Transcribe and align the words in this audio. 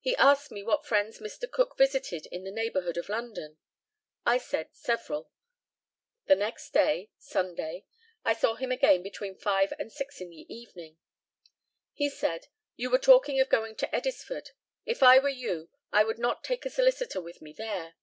He 0.00 0.16
asked 0.16 0.50
me 0.50 0.64
what 0.64 0.84
friends 0.84 1.20
Mr. 1.20 1.48
Cook 1.48 1.78
visited 1.78 2.26
in 2.32 2.42
the 2.42 2.50
neighbourhood 2.50 2.96
of 2.96 3.08
London. 3.08 3.58
I 4.26 4.38
said, 4.38 4.70
"Several." 4.74 5.30
The 6.26 6.34
next 6.34 6.70
day 6.72 7.12
(Sunday) 7.16 7.84
I 8.24 8.32
saw 8.32 8.56
him 8.56 8.72
again, 8.72 9.04
between 9.04 9.36
five 9.38 9.72
and 9.78 9.92
six 9.92 10.20
in 10.20 10.30
the 10.30 10.52
evening. 10.52 10.98
He 11.92 12.08
said, 12.10 12.48
"You 12.74 12.90
were 12.90 12.98
talking 12.98 13.38
of 13.38 13.48
going 13.48 13.76
to 13.76 13.94
Eddisford. 13.94 14.50
If 14.84 15.00
I 15.00 15.20
were 15.20 15.28
you, 15.28 15.70
I 15.92 16.02
would 16.02 16.18
not 16.18 16.42
take 16.42 16.66
a 16.66 16.68
solicitor 16.68 17.20
with 17.20 17.40
me 17.40 17.52
there." 17.52 17.94